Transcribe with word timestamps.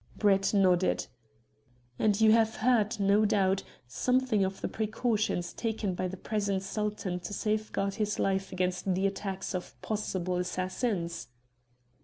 Brett 0.17 0.51
nodded. 0.51 1.05
"And 1.99 2.19
you 2.19 2.31
have 2.31 2.55
heard, 2.55 2.99
no 2.99 3.23
doubt, 3.23 3.61
something 3.87 4.43
of 4.43 4.59
the 4.61 4.67
precautions 4.67 5.53
taken 5.53 5.93
by 5.93 6.07
the 6.07 6.17
present 6.17 6.63
Sultan 6.63 7.19
to 7.19 7.33
safeguard 7.35 7.93
his 8.01 8.17
life 8.17 8.51
against 8.51 8.95
the 8.95 9.05
attacks 9.05 9.53
of 9.53 9.79
possible 9.83 10.37
assassins?" 10.37 11.27